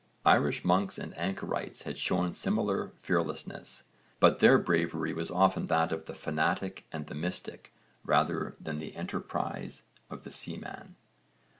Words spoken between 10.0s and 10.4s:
of the